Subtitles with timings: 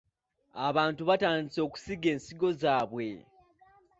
[0.67, 3.09] Abantu batandise okusiga ensigo zaabwe.